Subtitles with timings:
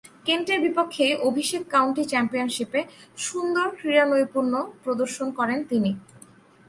[0.25, 2.79] কেন্টের বিপক্ষে অভিষেক কাউন্টি চ্যাম্পিয়নশীপে
[3.17, 5.91] সুন্দর ক্রীড়ানৈপুণ্য প্রদর্শন করেন তিনি।